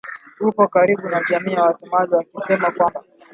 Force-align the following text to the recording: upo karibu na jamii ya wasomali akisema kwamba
upo 0.47 0.63
karibu 0.73 1.09
na 1.09 1.21
jamii 1.29 1.53
ya 1.53 1.63
wasomali 1.63 2.11
akisema 2.19 2.71
kwamba 2.71 3.03